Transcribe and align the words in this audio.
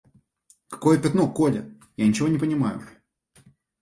Какое 0.67 0.97
пятно, 0.97 1.29
Коля? 1.31 1.63
Я 1.95 2.07
ничего 2.07 2.27
не 2.27 2.39
понимаю. 2.39 2.81